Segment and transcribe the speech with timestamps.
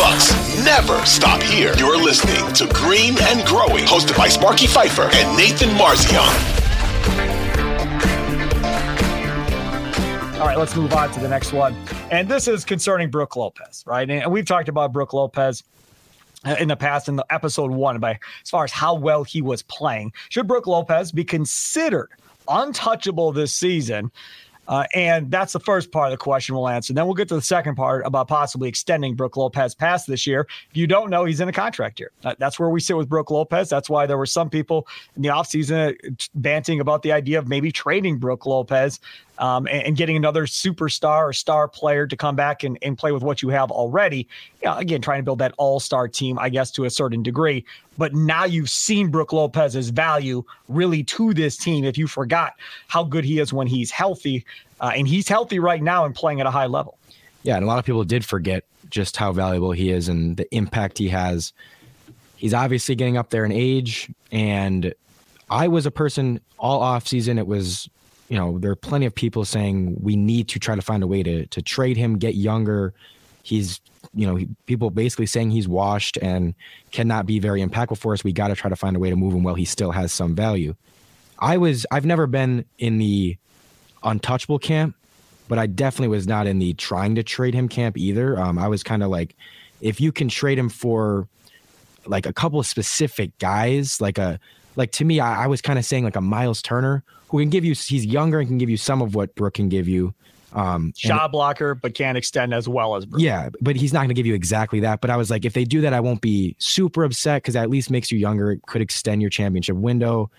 [0.00, 0.32] Bucks
[0.64, 1.74] never stop here.
[1.76, 6.16] You're listening to Green and Growing, hosted by Sparky Pfeiffer and Nathan Marzion.
[10.40, 11.76] All right, let's move on to the next one.
[12.10, 14.08] And this is concerning Brook Lopez, right?
[14.08, 15.62] And we've talked about Brook Lopez
[16.46, 19.42] uh, in the past in the episode one by as far as how well he
[19.42, 20.14] was playing.
[20.30, 22.08] Should Brook Lopez be considered
[22.48, 24.10] untouchable this season?
[24.70, 26.92] Uh, and that's the first part of the question we'll answer.
[26.92, 30.46] Then we'll get to the second part about possibly extending Brook Lopez past this year.
[30.70, 32.12] If you don't know, he's in a contract year.
[32.38, 33.68] that's where we sit with Brook Lopez.
[33.68, 35.96] That's why there were some people in the offseason
[36.36, 39.00] banting about the idea of maybe trading Brook Lopez
[39.40, 43.10] um, and, and, getting another superstar or star player to come back and, and play
[43.10, 44.28] with what you have already.
[44.62, 47.64] Yeah, again, trying to build that all star team, I guess, to a certain degree.
[47.96, 51.84] But now you've seen Brook Lopez's value really to this team.
[51.84, 52.54] If you forgot
[52.88, 54.44] how good he is when he's healthy,
[54.80, 56.98] uh, and he's healthy right now and playing at a high level.
[57.42, 60.52] Yeah, and a lot of people did forget just how valuable he is and the
[60.54, 61.52] impact he has.
[62.36, 64.94] He's obviously getting up there in age, and
[65.48, 67.38] I was a person all off season.
[67.38, 67.88] It was
[68.30, 71.06] you know, there are plenty of people saying we need to try to find a
[71.06, 72.94] way to to trade him, get younger.
[73.42, 73.80] He's,
[74.14, 76.54] you know, he, people basically saying he's washed and
[76.92, 78.22] cannot be very impactful for us.
[78.22, 80.12] We got to try to find a way to move him while he still has
[80.12, 80.76] some value.
[81.40, 83.36] I was, I've never been in the
[84.02, 84.94] untouchable camp,
[85.48, 88.38] but I definitely was not in the trying to trade him camp either.
[88.38, 89.36] Um, I was kind of like,
[89.80, 91.26] if you can trade him for
[92.06, 94.38] like a couple of specific guys, like a
[94.76, 97.50] like to me, I, I was kind of saying like a Myles Turner who can
[97.50, 97.74] give you.
[97.74, 100.14] He's younger and can give you some of what Brook can give you.
[100.52, 103.22] Um, shot blocker, but can't extend as well as Brook.
[103.22, 105.00] Yeah, but he's not going to give you exactly that.
[105.00, 107.70] But I was like, if they do that, I won't be super upset because at
[107.70, 108.52] least makes you younger.
[108.52, 110.30] It could extend your championship window.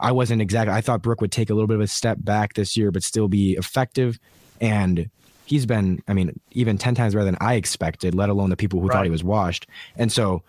[0.00, 0.74] I wasn't exactly.
[0.74, 3.02] I thought Brook would take a little bit of a step back this year, but
[3.02, 4.18] still be effective.
[4.60, 5.10] And
[5.44, 8.14] he's been, I mean, even ten times better than I expected.
[8.14, 8.94] Let alone the people who right.
[8.94, 9.66] thought he was washed.
[9.96, 10.42] And so,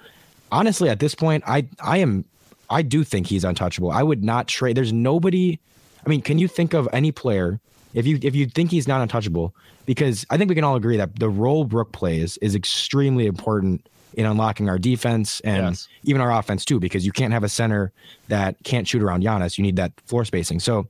[0.51, 2.25] honestly, at this point, I I am
[2.69, 3.91] I do think he's untouchable.
[3.91, 4.77] I would not trade.
[4.77, 5.59] There's nobody.
[6.05, 7.59] I mean, can you think of any player
[7.93, 9.53] if you if you think he's not untouchable?
[9.85, 13.85] Because I think we can all agree that the role Brook plays is extremely important
[14.13, 15.87] in unlocking our defense and yes.
[16.03, 16.79] even our offense too.
[16.79, 17.91] Because you can't have a center
[18.27, 19.57] that can't shoot around Giannis.
[19.57, 20.59] You need that floor spacing.
[20.59, 20.87] So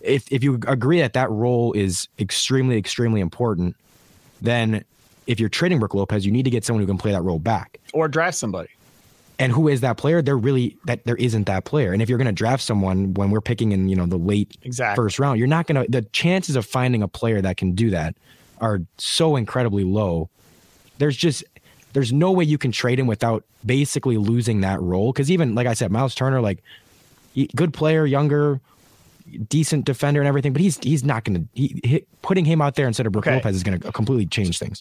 [0.00, 3.76] if if you agree that that role is extremely extremely important,
[4.40, 4.84] then
[5.26, 7.38] if you're trading Brook Lopez, you need to get someone who can play that role
[7.38, 8.70] back or draft somebody.
[9.40, 10.20] And who is that player?
[10.20, 11.92] There really that there isn't that player.
[11.92, 14.56] And if you're going to draft someone when we're picking in, you know, the late
[14.62, 15.00] exactly.
[15.00, 15.90] first round, you're not going to.
[15.90, 18.16] The chances of finding a player that can do that
[18.60, 20.28] are so incredibly low.
[20.98, 21.44] There's just
[21.92, 25.12] there's no way you can trade him without basically losing that role.
[25.12, 26.62] Because even like I said, Myles Turner, like
[27.54, 28.60] good player, younger,
[29.48, 31.48] decent defender, and everything, but he's he's not going to.
[31.54, 33.36] He, putting him out there instead of Brook okay.
[33.36, 34.76] Lopez is going to completely change things.